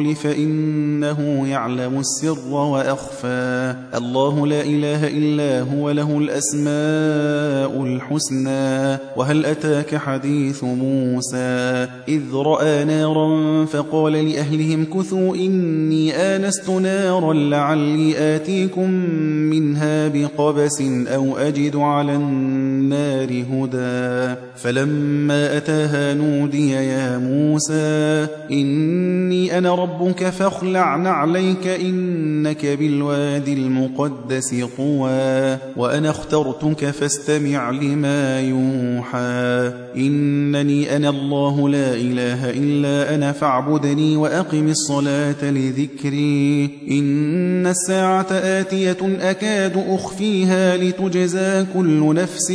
القول 0.00 0.14
فإنه 0.14 1.48
يعلم 1.48 1.98
السر 1.98 2.38
وأخفى. 2.48 3.74
الله 3.94 4.46
لا 4.46 4.60
إله 4.60 5.08
إلا 5.08 5.60
هو 5.60 5.90
له 5.90 6.18
الأسماء 6.18 7.82
الحسنى. 7.84 8.98
وهل 9.16 9.46
أتاك 9.46 9.96
حديث 9.96 10.64
موسى؟ 10.64 11.86
إذ 12.08 12.22
رأى 12.34 12.84
نارا 12.84 13.64
فقال 13.64 14.12
لأهلهم 14.12 14.84
كثوا 14.84 15.36
إني 15.36 16.16
آنست 16.16 16.70
نارا 16.70 17.32
لعلي 17.32 18.36
آتيكم 18.36 18.90
منها 19.50 20.08
بقبس 20.08 20.82
أو 21.08 21.36
أجد 21.36 21.76
على 21.76 22.14
النار 22.14 23.28
هدى. 23.28 24.34
فلما 24.56 25.56
أتاها 25.56 26.14
نودي 26.14 26.70
يا 26.70 27.18
موسى 27.18 28.26
إني 28.50 29.58
أنا 29.58 29.74
ربك 29.84 30.30
فاخلع 30.30 30.96
نعليك 30.96 31.66
إنك 31.66 32.66
بالوادي 32.66 33.52
المقدس 33.52 34.54
طوى 34.76 35.58
وأنا 35.76 36.10
اخترتك 36.10 36.90
فاستمع 36.90 37.70
لما 37.70 38.40
يوحى. 38.40 39.72
إنني 39.96 40.96
أنا 40.96 41.08
الله 41.08 41.68
لا 41.68 41.94
إله 41.94 42.50
إلا 42.50 43.14
أنا 43.14 43.32
فاعبدني 43.32 44.16
وأقم 44.16 44.68
الصلاة 44.68 45.44
لذكري. 45.50 46.70
إن 46.90 47.66
الساعة 47.66 48.26
آتية 48.32 48.96
أكاد 49.20 49.84
أخفيها 49.88 50.76
لتجزى 50.76 51.66
كل 51.74 52.14
نفس 52.14 52.52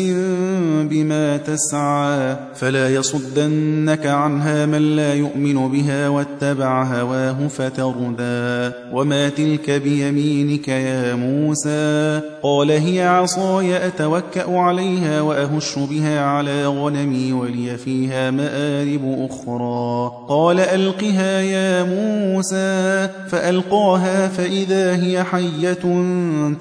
بما 0.90 1.38
تسعى. 1.38 2.36
فلا 2.56 2.90
يصدنك 2.90 4.06
عنها 4.06 4.66
من 4.66 4.96
لا 4.96 5.14
يؤمن 5.14 5.72
بها 5.72 6.10
واتبع 6.10 6.84
هواه 6.84 7.09
فتردى 7.50 8.76
وما 8.94 9.30
تلك 9.30 9.72
بيمينك 9.72 10.68
يا 10.68 11.16
موسى 11.16 12.22
قال 12.44 12.72
هي 12.72 13.08
عصاي 13.08 13.88
أتوكأ 13.88 14.58
عليها 14.58 15.22
وأهش 15.22 15.80
بها 15.80 16.22
على 16.22 16.68
غنمي 16.68 17.34
ولي 17.34 17.78
فيها 17.78 18.32
مآرب 18.32 19.30
أخرى 19.30 20.12
قال 20.30 20.60
ألقها 20.60 21.42
يا 21.42 21.84
موسى 21.84 23.10
فألقاها 23.30 24.28
فإذا 24.28 24.96
هي 24.96 25.24
حية 25.24 26.04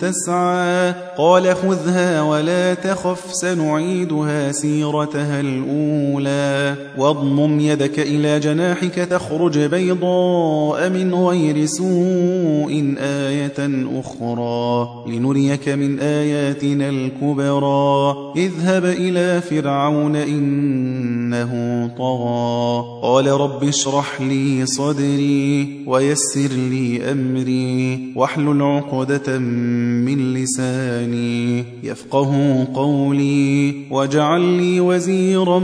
تسعى 0.01 0.95
قال 1.19 1.57
خذها 1.57 2.23
ولا 2.23 2.75
تخف 2.75 3.35
سنعيدها 3.35 4.53
سيرتها 4.53 5.41
الأولى 5.41 6.75
واضمم 6.99 7.61
يدك 7.61 7.99
إلى 7.99 8.41
جناحك 8.41 8.95
تخرج 8.95 9.59
من 10.89 11.14
غير 11.14 11.67
سوء 11.67 12.94
آية 12.98 13.89
أخرى 14.00 14.89
لنريك 15.06 15.69
من 15.69 15.98
آياتنا 16.00 16.89
الكبرى 16.89 18.17
اذهب 18.36 18.84
إلى 18.84 19.41
فرعون 19.41 20.16
إنه 20.16 21.53
طغى 21.98 22.84
قال 23.03 23.27
رب 23.27 23.65
اشرح 23.65 24.21
لي 24.21 24.66
صدري 24.66 25.69
ويسر 25.87 26.50
لي 26.71 27.12
أمري 27.12 27.98
واحلل 28.16 28.62
عقدة 28.62 29.38
من 29.38 30.34
لساني 30.34 31.65
يفقه 31.82 32.65
قولي 32.75 33.75
واجعل 33.91 34.41
لي 34.41 34.81
وزيرا 34.81 35.59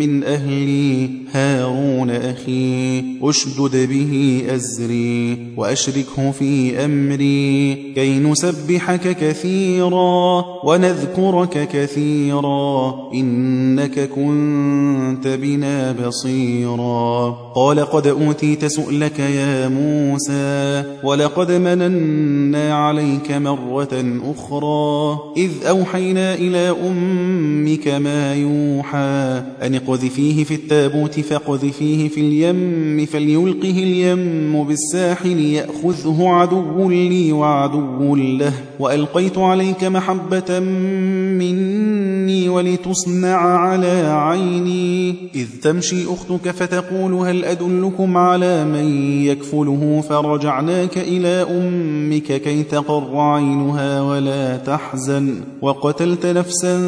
من 0.00 0.24
أهلي 0.24 1.10
هارون 1.32 2.10
أخي 2.10 3.04
أشدد 3.22 3.76
به 4.00 4.42
أزري 4.54 5.38
وأشركه 5.56 6.30
في 6.30 6.84
أمري 6.84 7.74
كي 7.94 8.18
نسبحك 8.18 9.16
كثيرا 9.20 10.44
ونذكرك 10.64 11.68
كثيرا 11.72 12.94
إنك 13.14 14.00
كنت 14.08 15.26
بنا 15.28 15.92
بصيرا 15.92 17.30
قال 17.54 17.80
قد 17.80 18.06
أوتيت 18.06 18.64
سؤلك 18.64 19.18
يا 19.18 19.68
موسى 19.68 20.84
ولقد 21.04 21.52
مننا 21.52 22.74
عليك 22.74 23.30
مرة 23.32 24.20
أخرى 24.24 25.18
إذ 25.36 25.50
أوحينا 25.68 26.34
إلى 26.34 26.76
أمك 26.86 27.88
ما 27.88 28.34
يوحى 28.34 29.42
أن 29.62 29.74
اقذفيه 29.74 30.44
في 30.44 30.54
التابوت 30.54 31.20
فاقذفيه 31.20 32.08
في 32.08 32.20
اليم 32.20 33.06
فليلقه 33.06 33.82
اليم 33.90 34.64
بالساحل 34.64 35.38
يأخذه 35.40 36.28
عدو 36.28 36.90
لي 36.90 37.32
وعدو 37.32 38.16
له 38.16 38.52
وألقيت 38.78 39.38
عليك 39.38 39.84
محبة 39.84 40.60
مني 40.60 42.09
ولتصنع 42.48 43.36
على 43.36 44.02
عيني. 44.06 45.14
إذ 45.34 45.46
تمشي 45.62 46.04
أختك 46.04 46.50
فتقول 46.50 47.12
هل 47.14 47.44
أدلكم 47.44 48.16
على 48.16 48.64
من 48.64 48.86
يكفله 49.22 50.04
فرجعناك 50.08 50.98
إلى 50.98 51.46
أمك 51.50 52.42
كي 52.42 52.62
تقر 52.62 53.18
عينها 53.18 54.02
ولا 54.02 54.56
تحزن. 54.56 55.34
وقتلت 55.62 56.26
نفسا 56.26 56.80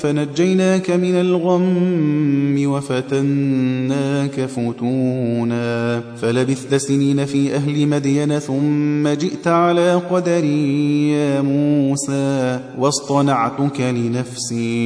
فنجيناك 0.00 0.90
من 0.90 1.14
الغم 1.14 2.62
وفتناك 2.66 4.40
فتونا. 4.40 6.02
فلبثت 6.22 6.74
سنين 6.74 7.24
في 7.24 7.54
أهل 7.54 7.88
مدين 7.88 8.38
ثم 8.38 9.08
جئت 9.08 9.46
على 9.46 9.94
قدري 9.94 11.10
يا 11.10 11.40
موسى. 11.40 12.60
واصطنعتك 12.78 13.80
لنفسي. 13.80 14.83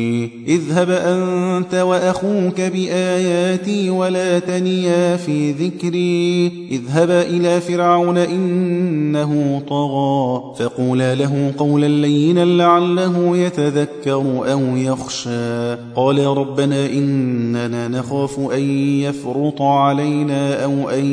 اذهب 0.49 0.91
أنت 0.91 1.75
وأخوك 1.75 2.61
بآياتي 2.61 3.91
ولا 3.91 4.39
تنيا 4.39 5.17
في 5.17 5.53
ذكري. 5.53 6.53
اذهب 6.71 7.11
إلى 7.11 7.61
فرعون 7.61 8.19
إنه 8.19 9.63
طغى 9.69 10.55
فقولا 10.59 11.15
له 11.15 11.53
قولا 11.59 11.87
لينا 11.87 12.45
لعله 12.45 13.37
يتذكر 13.37 14.23
أو 14.53 14.61
يخشى. 14.77 15.75
قال 15.97 16.27
ربنا 16.27 16.87
إننا 16.87 17.89
نخاف 17.89 18.39
أن 18.39 18.63
يفرط 19.01 19.63
علينا 19.63 20.65
أو 20.65 20.89
أن 20.89 21.05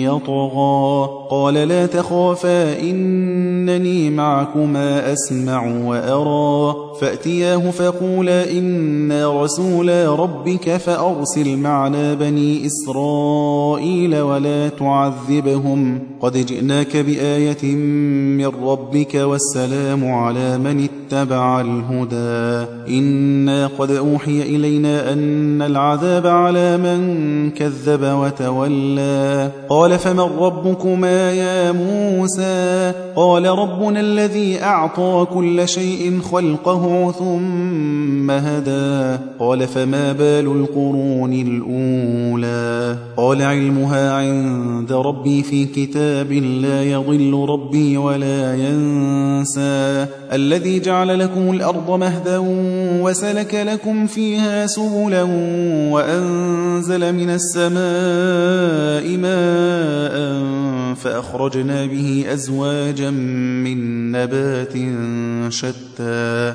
يطغى. 0.00 1.08
قال 1.30 1.54
لا 1.54 1.86
تخافا 1.86 2.80
إنني 2.80 4.10
معكما 4.10 5.12
أسمع 5.12 5.66
وأرى. 5.84 6.91
فأتياه 7.00 7.70
فقولا 7.70 8.50
إنا 8.50 9.42
رسولا 9.42 10.14
ربك 10.14 10.76
فأرسل 10.76 11.56
معنا 11.56 12.14
بني 12.14 12.66
إسرائيل 12.66 14.20
ولا 14.20 14.68
تعذبهم. 14.68 15.98
قد 16.20 16.46
جئناك 16.46 16.96
بآية 16.96 17.74
من 18.36 18.46
ربك 18.46 19.14
والسلام 19.14 20.12
على 20.12 20.58
من 20.58 20.88
اتبع 20.88 21.60
الهدى. 21.60 22.70
إنا 22.88 23.66
قد 23.66 23.90
أوحي 23.90 24.42
إلينا 24.42 25.12
أن 25.12 25.62
العذاب 25.62 26.26
على 26.26 26.76
من 26.76 27.50
كذب 27.50 28.02
وتولى. 28.02 29.50
قال 29.68 29.98
فمن 29.98 30.20
ربكما 30.20 31.32
يا 31.32 31.72
موسى؟ 31.72 32.92
قال 33.16 33.46
ربنا 33.46 34.00
الذي 34.00 34.62
أعطى 34.62 35.26
كل 35.34 35.68
شيء 35.68 36.20
خلقه 36.32 36.81
ثم 37.18 38.30
هدى 38.30 39.18
قال 39.38 39.66
فما 39.68 40.12
بال 40.12 40.46
القرون 40.46 41.32
الأولى 41.32 42.96
قال 43.16 43.42
علمها 43.42 44.12
عند 44.12 44.92
ربي 44.92 45.42
في 45.42 45.64
كتاب 45.64 46.32
لا 46.32 46.82
يضل 46.82 47.46
ربي 47.48 47.96
ولا 47.96 48.54
ينسى 48.54 50.06
الذي 50.32 50.80
جعل 50.80 51.18
لكم 51.18 51.50
الأرض 51.50 51.90
مهدا 51.90 52.38
وسلك 53.02 53.54
لكم 53.54 54.06
فيها 54.06 54.66
سبلا 54.66 55.22
وأنزل 55.92 57.12
من 57.14 57.30
السماء 57.30 59.16
ماء 59.16 60.42
فأخرجنا 60.94 61.86
به 61.86 62.24
أزواجا 62.32 63.10
من 63.10 64.12
نبات 64.12 64.72
شتى 65.52 66.54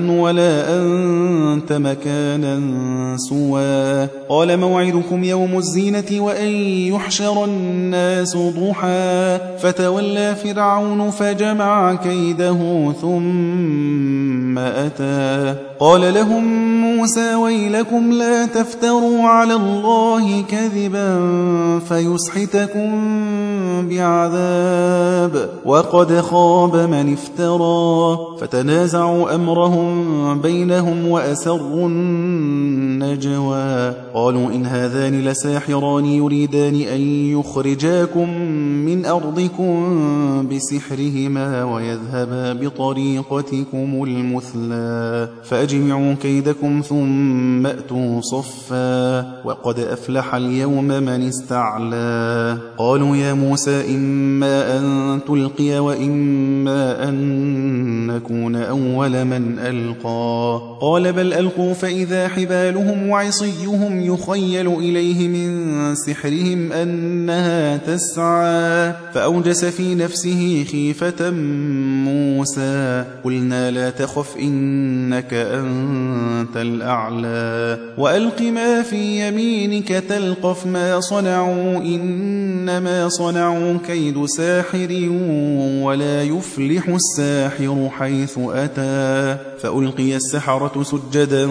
ولا 0.00 0.80
أنت 0.80 1.72
مكانا 1.72 2.60
سوى. 3.16 4.08
قال 4.28 4.56
موعدكم 4.60 5.24
يوم 5.24 5.58
الزينة 5.58 6.20
وأن 6.20 6.52
يحشر 6.92 7.44
الناس 7.44 8.36
ضحى. 8.36 9.38
فتولى 9.58 10.34
فرعون 10.34 11.10
فجمع 11.10 11.94
كيده 11.94 12.92
ثم 13.00 14.58
أتى. 14.58 15.54
قال 15.78 16.14
لهم 16.14 16.44
موسى 16.80 17.34
ويلكم 17.34 18.12
لا 18.12 18.46
تفتروا 18.46 19.22
على 19.22 19.54
الله 19.54 20.42
كذبا 20.42 21.20
فيسحتكم 21.88 22.90
بعذاب 23.88 25.50
وقد 25.64 26.20
خاب 26.20 26.76
من 26.76 27.12
افترى 27.12 28.18
فتنازعوا 28.40 29.34
أمرهم 29.34 30.40
بينهم 30.40 31.08
وأسروا 31.08 31.88
النجوى 33.04 33.94
قالوا 34.14 34.52
إن 34.52 34.66
هذان 34.66 35.24
لساحران 35.24 36.06
يريدان 36.06 36.74
أن 36.74 37.00
يخرجاكم 37.38 38.38
من 38.86 39.06
أرضكم 39.06 40.48
بسحرهما 40.48 41.64
ويذهبا 41.64 42.52
بطريقتكم 42.52 44.04
المثلى. 44.04 45.28
فأجمعوا 45.44 46.14
كيدكم 46.14 46.82
ثم 46.88 47.66
أتوا 47.66 48.20
صفا. 48.20 49.20
وقد 49.44 49.78
أفلح 49.78 50.34
اليوم 50.34 50.88
من 50.88 51.08
استعلى. 51.28 52.58
قالوا 52.78 53.16
يا 53.16 53.32
موسى 53.32 53.96
إما 53.96 54.78
أن 54.78 55.20
تلقي 55.28 55.78
وإما 55.78 57.08
أن 57.08 58.06
نكون 58.06 58.56
أول 58.56 59.24
من 59.24 59.58
ألقى. 59.58 60.60
قال 60.80 61.12
بل 61.12 61.32
ألقوا 61.32 61.74
فإذا 61.74 62.28
حبالهم 62.28 62.93
وعصيهم 63.02 64.00
يخيل 64.00 64.68
إليه 64.68 65.28
من 65.28 65.94
سحرهم 65.94 66.72
أنها 66.72 67.76
تسعى 67.76 68.94
فأوجس 69.14 69.64
في 69.64 69.94
نفسه 69.94 70.64
خيفة 70.72 71.30
موسى 72.04 73.04
قلنا 73.24 73.70
لا 73.70 73.90
تخف 73.90 74.36
إنك 74.36 75.34
أنت 75.34 76.56
الأعلى 76.56 77.78
وألق 77.98 78.42
ما 78.42 78.82
في 78.82 79.28
يمينك 79.28 79.88
تلقف 79.88 80.66
ما 80.66 81.00
صنعوا 81.00 81.76
إنما 81.76 83.08
صنعوا 83.08 83.78
كيد 83.86 84.24
ساحر 84.26 85.08
ولا 85.82 86.22
يفلح 86.22 86.88
الساحر 86.88 87.88
حيث 87.98 88.38
أتى 88.38 89.36
فألقي 89.62 90.16
السحرة 90.16 90.82
سجدا 90.82 91.46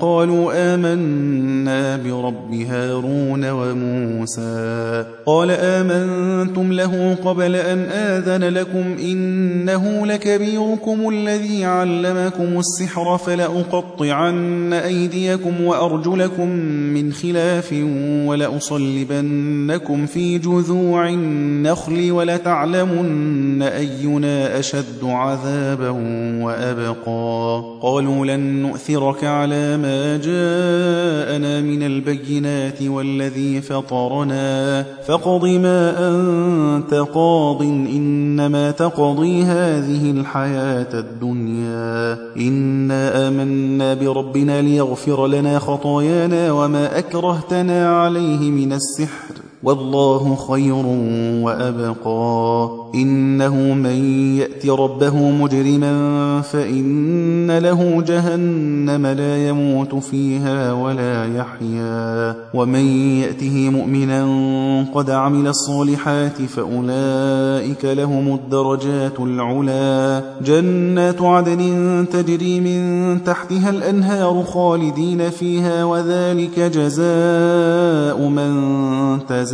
قالوا 0.00 0.69
آمنا 0.74 1.96
برب 1.96 2.54
هارون 2.54 3.50
وموسى. 3.50 5.04
قال 5.26 5.50
آمنتم 5.50 6.72
له 6.72 7.16
قبل 7.24 7.56
أن 7.56 7.78
آذن 7.78 8.44
لكم 8.44 8.96
إنه 9.02 10.06
لكبيركم 10.06 11.08
الذي 11.08 11.64
علمكم 11.64 12.58
السحر 12.58 13.18
فلأقطعن 13.18 14.72
أيديكم 14.72 15.60
وأرجلكم 15.64 16.48
من 16.94 17.12
خلاف 17.12 17.74
ولأصلبنكم 18.26 20.06
في 20.06 20.38
جذوع 20.38 21.08
النخل 21.08 22.10
ولتعلمن 22.10 23.62
أينا 23.62 24.58
أشد 24.58 25.04
عذابا 25.04 25.90
وأبقى. 26.44 27.64
قالوا 27.82 28.26
لن 28.26 28.62
نؤثرك 28.62 29.24
على 29.24 29.76
ما 29.76 30.16
جاءنا 30.50 31.60
من 31.60 31.82
البينات 31.82 32.82
والذي 32.82 33.60
فطرنا. 33.60 34.84
فاقض 35.06 35.44
ما 35.46 36.08
أنت 36.08 36.94
قاض 36.94 37.62
إنما 37.62 38.70
تقضي 38.70 39.42
هذه 39.42 40.10
الحياة 40.10 40.98
الدنيا. 40.98 42.18
إنا 42.36 43.28
آمنا 43.28 43.94
بربنا 43.94 44.62
ليغفر 44.62 45.26
لنا 45.26 45.58
خطايانا 45.58 46.52
وما 46.52 46.98
أكرهتنا 46.98 48.00
عليه 48.00 48.50
من 48.50 48.72
السحر. 48.72 49.49
والله 49.62 50.34
خير 50.34 50.86
وأبقى. 51.44 52.70
إنه 52.94 53.54
من 53.54 54.04
يأت 54.38 54.66
ربه 54.66 55.30
مجرما 55.30 56.40
فإن 56.40 57.58
له 57.58 58.02
جهنم 58.02 59.06
لا 59.06 59.48
يموت 59.48 59.94
فيها 59.94 60.72
ولا 60.72 61.36
يحيا. 61.36 62.34
ومن 62.54 62.86
يأته 63.20 63.70
مؤمنا 63.70 64.24
قد 64.94 65.10
عمل 65.10 65.46
الصالحات 65.48 66.42
فأولئك 66.42 67.84
لهم 67.84 68.34
الدرجات 68.34 69.20
العلا. 69.20 70.22
جنات 70.44 71.22
عدن 71.22 72.04
تجري 72.12 72.60
من 72.60 73.24
تحتها 73.24 73.70
الأنهار 73.70 74.42
خالدين 74.42 75.30
فيها 75.30 75.84
وذلك 75.84 76.60
جزاء 76.60 78.28
من 78.28 78.60
تزكى. 79.28 79.49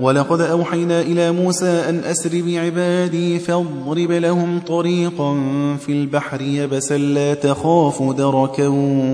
ولقد 0.00 0.40
أوحينا 0.40 1.00
إلى 1.00 1.32
موسى 1.32 1.66
أن 1.88 1.98
أسر 1.98 2.42
بعبادي 2.46 3.38
فاضرب 3.38 4.10
لهم 4.10 4.60
طريقا 4.66 5.34
في 5.80 5.92
البحر 5.92 6.40
يبسا 6.40 6.98
لا 6.98 7.34
تخاف 7.34 8.02
دركا 8.02 8.68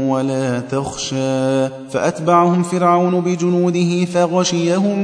ولا 0.09 0.61
تخشى. 0.61 1.68
فأتبعهم 1.90 2.62
فرعون 2.62 3.21
بجنوده 3.21 4.04
فغشيهم 4.04 4.99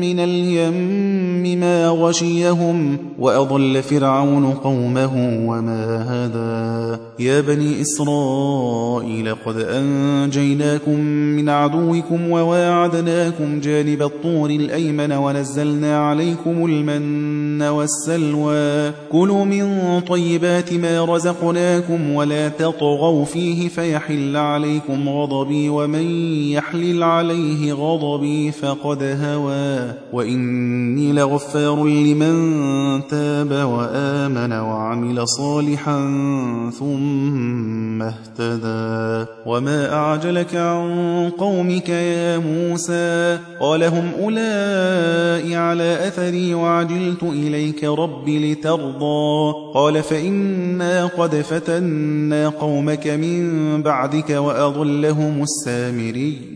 من 0.00 0.20
اليم 0.20 1.35
ما 1.54 1.88
غشيهم 1.88 2.98
وأضل 3.18 3.82
فرعون 3.82 4.52
قومه 4.52 5.12
وما 5.48 6.04
هدى 6.08 6.96
يا 7.18 7.40
بني 7.40 7.80
إسرائيل 7.80 9.34
قد 9.46 9.56
أنجيناكم 9.56 11.00
من 11.36 11.48
عدوكم 11.48 12.30
وواعدناكم 12.30 13.60
جانب 13.60 14.02
الطور 14.02 14.50
الأيمن 14.50 15.12
ونزلنا 15.12 15.98
عليكم 15.98 16.66
المن 16.66 17.62
والسلوى. 17.62 18.92
كلوا 19.12 19.44
من 19.44 20.00
طيبات 20.00 20.72
ما 20.72 21.04
رزقناكم 21.04 22.10
ولا 22.14 22.48
تطغوا 22.48 23.24
فيه 23.24 23.68
فيحل 23.68 24.36
عليكم 24.36 25.08
غضبي 25.08 25.68
ومن 25.68 26.10
يحلل 26.50 27.02
عليه 27.02 27.72
غضبي 27.72 28.52
فقد 28.52 29.02
هوى. 29.02 29.92
وإني 30.12 31.12
لغفار 31.36 31.84
لمن 31.84 33.08
تاب 33.08 33.50
وآمن 33.50 34.52
وعمل 34.52 35.28
صالحا 35.28 36.00
ثم 36.78 38.02
اهتدى. 38.02 39.30
وما 39.46 39.94
أعجلك 39.94 40.54
عن 40.56 41.30
قومك 41.38 41.88
يا 41.88 42.38
موسى؟ 42.38 43.38
قال 43.60 43.84
هم 43.84 44.10
أولئك 44.20 45.54
على 45.54 46.08
أثري 46.08 46.54
وعجلت 46.54 47.22
إليك 47.22 47.84
رب 47.84 48.28
لترضى. 48.28 49.52
قال 49.74 50.02
فإنا 50.02 51.06
قد 51.06 51.34
فتنا 51.34 52.48
قومك 52.48 53.06
من 53.06 53.82
بعدك 53.82 54.30
وأضلهم 54.30 55.42
السامري. 55.42 56.55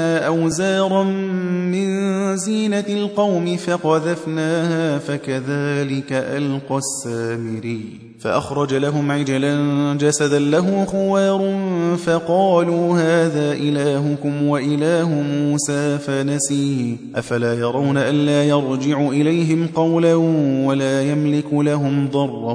أوزارا 0.00 1.02
من 1.72 2.36
زينة 2.36 2.84
القوم 2.88 3.56
فقذفناها 3.56 4.98
فكذلك 4.98 6.12
ألقى 6.12 6.78
السامري 6.78 8.10
فأخرج 8.20 8.74
لهم 8.74 9.10
عجلا 9.10 9.54
جسدا 10.00 10.38
له 10.38 10.84
خوار 10.84 11.58
فقالوا 11.96 12.98
هذا 12.98 13.52
إلهكم 13.52 14.48
وإله 14.48 15.08
موسى 15.08 15.98
فنسيه 15.98 16.96
أفلا 17.14 17.54
يرون 17.54 17.96
ألا 17.96 18.44
يرجع 18.44 19.08
إليهم 19.08 19.66
قولا 19.74 20.14
ولا 20.66 21.02
يملك 21.02 21.52
لهم 21.52 22.08
ضرا 22.08 22.52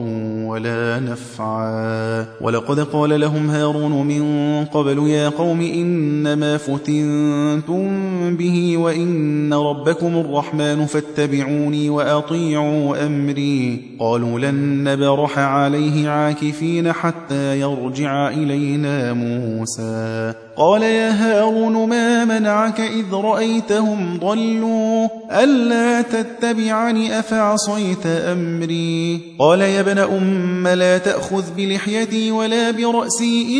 ولا 0.48 1.00
نفعا 1.00 2.26
ولقد 2.42 2.80
قال 2.80 3.20
لهم 3.20 3.50
هارون 3.50 4.08
من 4.08 4.66
قبل 4.66 5.08
يا 5.08 5.30
قوم 5.30 5.62
إنما 5.62 6.58
فتنتم 7.06 8.36
به 8.36 8.78
وإن 8.78 9.54
ربكم 9.54 10.18
الرحمن 10.18 10.86
فاتبعوني 10.86 11.90
وأطيعوا 11.90 13.06
أمري 13.06 13.82
قالوا 14.00 14.40
لن 14.40 14.84
نبرح 14.84 15.40
عليه 15.40 16.10
عاكفين 16.10 16.92
حتى 16.92 17.60
يرجع 17.60 18.30
إلينا 18.30 19.14
موسى 19.14 20.34
قال 20.58 20.84
يا 20.84 21.10
هارون 21.10 21.90
ما 21.90 22.26
منعك 22.26 22.82
إذ 22.82 23.14
رأيتهم 23.14 24.18
ضلوا 24.18 25.08
ألا 25.44 26.02
تتبعني 26.02 27.20
أفعصيت 27.20 28.06
أمري 28.06 29.22
قال 29.40 29.62
يا 29.62 29.80
ابن 29.80 29.98
أم 29.98 30.68
لا 30.68 30.98
تأخذ 30.98 31.44
بلحيتي 31.58 32.32
ولا 32.32 32.72
برأسي 32.72 33.60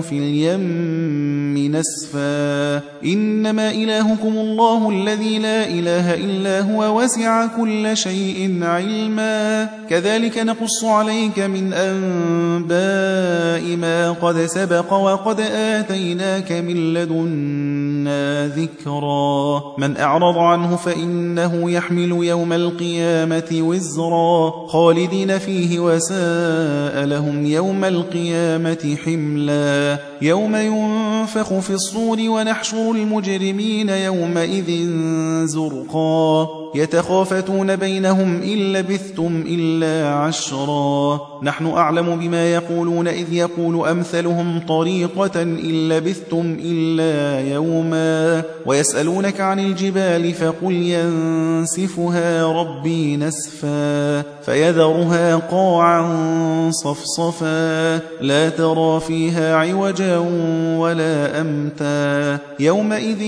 في 0.00 0.18
اليم 0.18 1.76
نسفا. 1.76 2.80
إنما 3.04 3.70
إلهكم 3.70 4.32
الله 4.36 4.90
الذي 4.90 5.38
لا 5.38 5.68
إله 5.68 6.14
إلا 6.14 6.60
هو 6.60 7.00
وسع 7.00 7.46
كل 7.46 7.96
شيء 7.96 8.58
علما. 8.62 9.68
كذلك 9.90 10.38
نقص 10.38 10.84
عليك 10.84 11.38
من 11.38 11.72
أنباء 11.72 13.76
ما 13.76 14.12
قد 14.12 14.46
سبق 14.46 14.92
وقد 14.92 15.40
آتيناك 15.54 16.52
من 16.52 16.94
لدنا 16.94 18.48
ذكرا. 18.48 19.62
من 19.78 19.96
أعرض 19.96 20.38
عنه 20.38 20.76
فإنه 20.76 21.70
يحمل 21.70 22.24
يوم 22.24 22.52
القيامة 22.52 23.48
وزرا. 23.52 24.66
خالدين 24.66 25.38
فيه 25.38 25.78
وساء 25.78 27.04
لهم 27.04 27.46
يوم 27.46 27.84
القيامة 27.84 28.96
حملا. 29.04 29.71
يوم 30.22 30.56
ينفخ 30.56 31.58
في 31.58 31.70
الصور 31.70 32.16
ونحشر 32.20 32.90
المجرمين 32.90 33.88
يومئذ 33.88 34.88
زرقا. 35.46 36.61
يتخافتون 36.74 37.76
بينهم 37.76 38.42
إن 38.42 38.72
لبثتم 38.72 39.44
إلا 39.46 40.14
عشرا. 40.14 41.20
نحن 41.42 41.66
أعلم 41.66 42.16
بما 42.16 42.52
يقولون 42.52 43.08
إذ 43.08 43.32
يقول 43.32 43.88
أمثلهم 43.88 44.60
طريقة 44.68 45.42
إن 45.42 45.88
لبثتم 45.88 46.56
إلا 46.64 47.40
يوما 47.54 48.42
ويسألونك 48.66 49.40
عن 49.40 49.58
الجبال 49.60 50.32
فقل 50.32 50.72
ينسفها 50.72 52.46
ربي 52.46 53.16
نسفا 53.16 54.20
فيذرها 54.20 55.36
قاعا 55.36 56.70
صفصفا 56.70 57.96
لا 58.20 58.48
ترى 58.48 59.00
فيها 59.00 59.56
عوجا 59.56 60.18
ولا 60.78 61.40
أمتا. 61.40 62.38
يومئذ 62.60 63.22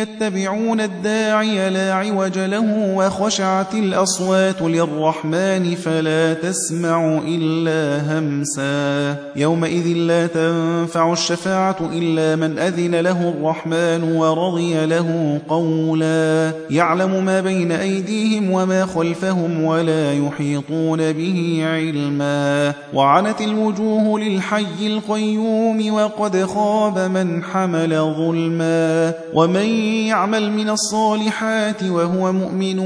يتبعون 0.00 0.80
الداعي 0.80 1.70
لا 1.70 1.94
عوج 1.94 2.38
له 2.38 2.89
وخشعت 2.96 3.74
الأصوات 3.74 4.62
للرحمن 4.62 5.74
فلا 5.74 6.34
تسمع 6.34 7.20
إلا 7.26 8.18
همسا. 8.18 9.16
يومئذ 9.36 9.86
لا 9.86 10.26
تنفع 10.26 11.12
الشفاعة 11.12 11.76
إلا 11.92 12.36
من 12.36 12.58
أذن 12.58 12.94
له 12.94 13.28
الرحمن 13.28 14.16
ورضي 14.16 14.86
له 14.86 15.40
قولا. 15.48 16.52
يعلم 16.70 17.24
ما 17.24 17.40
بين 17.40 17.72
أيديهم 17.72 18.50
وما 18.50 18.86
خلفهم 18.86 19.64
ولا 19.64 20.12
يحيطون 20.12 21.12
به 21.12 21.62
علما. 21.64 22.72
وعنت 22.94 23.40
الوجوه 23.40 24.20
للحي 24.20 24.86
القيوم 24.86 25.94
وقد 25.94 26.44
خاب 26.44 26.98
من 26.98 27.44
حمل 27.44 28.14
ظلما. 28.16 29.12
ومن 29.34 29.66
يعمل 30.06 30.52
من 30.52 30.70
الصالحات 30.70 31.82
وهو 31.82 32.32
مؤمن 32.32 32.79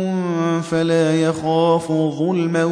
فلا 0.61 1.15
يخاف 1.21 1.93
ظلما 1.93 2.65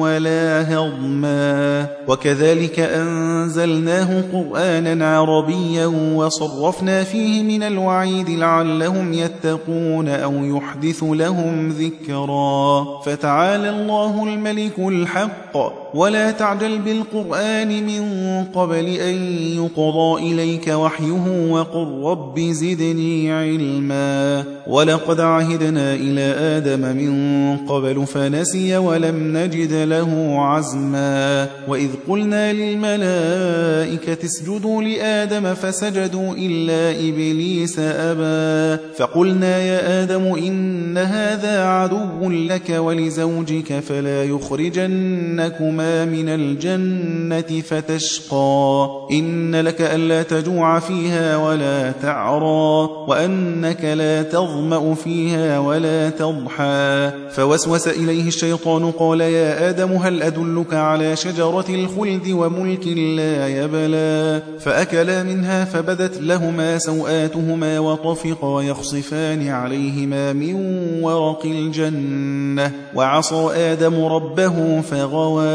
ولا 0.00 0.74
هضما 0.74 1.86
وكذلك 2.08 2.80
أنزلناه 2.80 4.22
قرآنا 4.32 5.16
عربيا 5.16 5.86
وصرفنا 5.86 7.04
فيه 7.04 7.42
من 7.42 7.62
الوعيد 7.62 8.30
لعلهم 8.30 9.12
يتقون 9.12 10.08
أو 10.08 10.32
يحدث 10.44 11.02
لهم 11.02 11.68
ذكرا 11.68 12.84
فتعالى 13.06 13.70
الله 13.70 14.24
الملك 14.24 14.78
الحق 14.78 15.56
ولا 15.96 16.30
تعجل 16.30 16.78
بالقرآن 16.78 17.86
من 17.86 18.04
قبل 18.44 18.86
أن 18.86 19.14
يقضى 19.56 20.32
إليك 20.32 20.68
وحيه 20.68 21.50
وقل 21.50 22.02
رب 22.04 22.40
زدني 22.40 23.32
علما. 23.32 24.44
ولقد 24.66 25.20
عهدنا 25.20 25.94
إلى 25.94 26.20
آدم 26.56 26.80
من 26.96 27.56
قبل 27.56 28.06
فنسي 28.06 28.76
ولم 28.76 29.36
نجد 29.36 29.72
له 29.72 30.36
عزما. 30.38 31.48
وإذ 31.68 31.88
قلنا 32.08 32.52
للملائكة 32.52 34.24
اسجدوا 34.24 34.82
لآدم 34.82 35.54
فسجدوا 35.54 36.34
إلا 36.38 36.90
إبليس 37.08 37.78
أبى. 37.78 38.82
فقلنا 38.98 39.58
يا 39.58 40.02
آدم 40.02 40.22
إن 40.22 40.98
هذا 40.98 41.64
عدو 41.64 42.30
لك 42.30 42.70
ولزوجك 42.70 43.80
فلا 43.80 44.24
يخرجنكما 44.24 45.85
من 46.04 46.28
الجنة 46.28 47.62
فتشقى. 47.62 48.88
إن 49.12 49.56
لك 49.56 49.80
ألا 49.80 50.22
تجوع 50.22 50.78
فيها 50.78 51.36
ولا 51.36 51.90
تعرى 51.90 52.88
وأنك 53.08 53.84
لا 53.84 54.22
تظمأ 54.22 54.94
فيها 54.94 55.58
ولا 55.58 56.10
تضحى. 56.10 57.10
فوسوس 57.30 57.88
إليه 57.88 58.28
الشيطان 58.28 58.90
قال 58.90 59.20
يا 59.20 59.70
آدم 59.70 59.92
هل 59.92 60.22
أدلك 60.22 60.74
على 60.74 61.16
شجرة 61.16 61.64
الخلد 61.68 62.28
وملك 62.30 62.86
لا 62.86 63.48
يبلى؟ 63.48 64.42
فأكلا 64.60 65.22
منها 65.22 65.64
فبدت 65.64 66.20
لهما 66.20 66.78
سوآتهما 66.78 67.78
وطفقا 67.78 68.62
يخصفان 68.62 69.48
عليهما 69.48 70.32
من 70.32 70.54
ورق 71.02 71.42
الجنة. 71.44 72.72
وعصى 72.94 73.48
آدم 73.54 74.04
ربه 74.04 74.80
فغوى. 74.80 75.46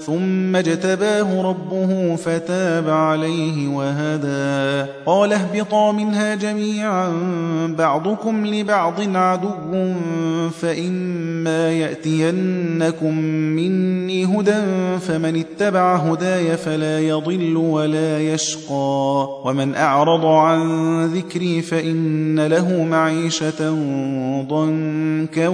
ثم 0.00 0.56
اجتباه 0.56 1.42
ربه 1.42 2.16
فتاب 2.16 2.90
عليه 2.90 3.68
وهدى. 3.68 4.90
قال 5.06 5.32
اهبطا 5.32 5.92
منها 5.92 6.34
جميعا 6.34 7.08
بعضكم 7.78 8.46
لبعض 8.46 9.16
عدو 9.16 9.94
فإما 10.60 11.72
يأتينكم 11.72 13.18
مني 13.58 14.24
هدى 14.24 14.62
فمن 14.98 15.36
اتبع 15.36 15.96
هداي 15.96 16.56
فلا 16.56 17.00
يضل 17.00 17.56
ولا 17.56 18.20
يشقى. 18.20 19.28
ومن 19.44 19.74
أعرض 19.74 20.24
عن 20.24 20.60
ذكري 21.06 21.62
فإن 21.62 22.46
له 22.46 22.84
معيشة 22.84 23.70
ضنكا 24.48 25.48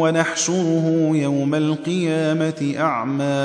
ونحشره 0.00 1.10
يوم 1.12 1.54
القيامة 1.54 2.74
أعمى. 2.78 3.35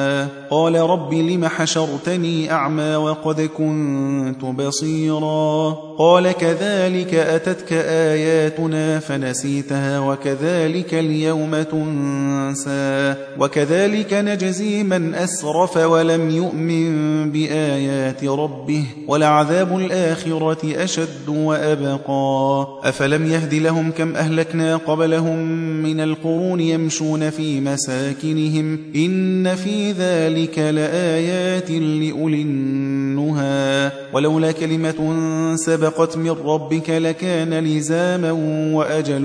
قال 0.49 0.75
رب 0.75 1.13
لم 1.13 1.45
حشرتني 1.45 2.51
أعمى 2.51 2.95
وقد 2.95 3.41
كنت 3.41 4.45
بصيرا 4.45 5.71
قال 5.97 6.31
كذلك 6.31 7.13
أتتك 7.13 7.73
آياتنا 7.73 8.99
فنسيتها 8.99 9.99
وكذلك 9.99 10.93
اليوم 10.93 11.61
تنسى 11.61 13.15
وكذلك 13.39 14.13
نجزي 14.13 14.83
من 14.83 15.15
أسرف 15.15 15.77
ولم 15.77 16.29
يؤمن 16.29 17.31
بآيات 17.31 18.23
ربه 18.23 18.83
ولعذاب 19.07 19.77
الآخرة 19.77 20.83
أشد 20.83 21.29
وأبقى 21.29 22.67
أفلم 22.83 23.31
يهد 23.31 23.53
لهم 23.53 23.91
كم 23.91 24.15
أهلكنا 24.15 24.77
قبلهم 24.77 25.37
من 25.83 25.99
القرون 25.99 26.59
يمشون 26.59 27.29
في 27.29 27.61
مساكنهم 27.61 28.79
إن 28.95 29.55
في 29.55 29.80
ذلك 29.89 30.59
لآيات 30.59 31.71
لأولي 31.71 32.41
النهى. 32.41 33.91
ولولا 34.13 34.51
كلمة 34.51 35.15
سبقت 35.55 36.17
من 36.17 36.35
ربك 36.45 36.89
لكان 36.89 37.53
لزاما 37.53 38.31
وأجل 38.75 39.21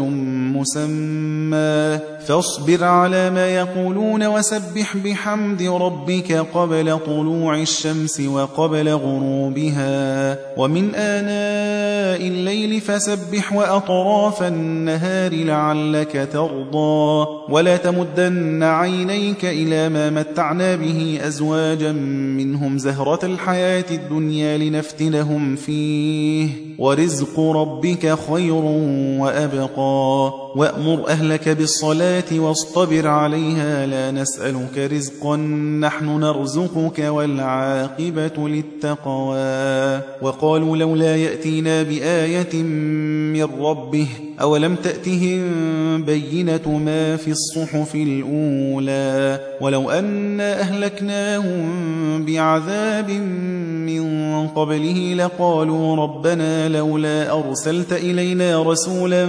مسمى. 0.57 1.99
فاصبر 2.27 2.85
على 2.85 3.31
ما 3.31 3.49
يقولون 3.49 4.27
وسبح 4.27 4.97
بحمد 4.97 5.63
ربك 5.63 6.33
قبل 6.33 6.99
طلوع 7.07 7.59
الشمس 7.59 8.21
وقبل 8.21 8.89
غروبها. 8.89 10.39
ومن 10.57 10.95
آناء 10.95 12.29
الليل 12.29 12.81
فسبح 12.81 13.53
وأطراف 13.53 14.43
النهار 14.43 15.35
لعلك 15.35 16.29
ترضى. 16.33 17.27
ولا 17.49 17.77
تمدن 17.77 18.63
عينيك 18.63 19.45
إلى 19.45 19.89
ما 19.89 20.11
متعنا 20.11 20.46
به 20.55 21.19
أزواجا 21.27 21.93
منهم 22.37 22.79
زهرة 22.79 23.27
الحياة 23.27 23.85
الدنيا 23.91 24.59
لنفتنهم 24.59 25.57
فيه. 25.57 26.49
ورزق 26.79 27.41
ربك 27.41 28.19
خير 28.31 28.55
وأبقى. 29.21 30.46
وأمر 30.57 31.09
أهلك 31.09 31.49
بالصلاة 31.49 32.25
واصطبر 32.33 33.07
عليها 33.07 33.87
لا 33.87 34.11
نسألك 34.11 34.79
رزقا 34.79 35.37
نحن 35.81 36.21
نرزقك 36.21 36.99
والعاقبة 36.99 38.49
للتقوى. 38.49 40.01
وقالوا 40.23 40.77
لولا 40.77 41.17
يأتينا 41.17 41.83
بآية 41.83 42.63
من 42.63 43.43
ربه 43.61 44.07
أولم 44.41 44.75
تأتهم 44.75 45.43
بينة 46.05 46.81
ما 46.85 47.17
في 47.17 47.31
الصحف 47.31 47.95
الأولى؟ 47.95 49.41
ولو 49.61 49.91
أنا 49.91 50.61
أهلكناهم 50.61 52.25
بعذاب 52.25 53.11
من 53.11 54.49
قبله 54.49 55.15
لقالوا 55.15 55.97
ربنا 55.97 56.69
لولا 56.69 57.33
أرسلت 57.33 57.93
إلينا 57.93 58.63
رسولا 58.63 59.27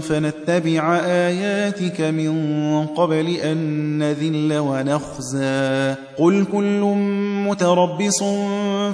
فنتبع 0.00 0.63
آياتك 0.66 2.00
من 2.00 2.86
قبل 2.86 3.36
أن 3.36 3.58
نذل 3.98 4.58
ونخزى. 4.58 5.94
قل 6.18 6.44
كل 6.52 6.80
متربص 7.48 8.22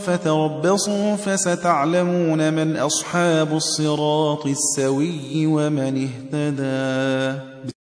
فتربصوا 0.00 1.17
فستعلمون 1.17 2.53
من 2.53 2.77
أصحاب 2.77 3.53
الصراط 3.53 4.47
السوي 4.47 5.47
ومن 5.47 6.09
اهتدى. 6.09 7.79